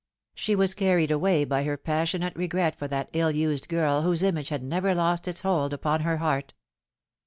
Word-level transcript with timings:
She 0.33 0.55
was 0.55 0.73
carried 0.73 1.11
away 1.11 1.45
by 1.45 1.61
her 1.63 1.77
passionate 1.77 2.35
regret 2.35 2.75
for 2.75 2.87
that 2.87 3.11
ill 3.13 3.29
used 3.29 3.69
girl 3.69 4.01
whose 4.01 4.23
image 4.23 4.49
had 4.49 4.63
never 4.63 4.95
lost 4.95 5.27
its 5.27 5.41
hold 5.41 5.73
upon 5.73 6.01
her 6.01 6.17
heart. 6.17 6.55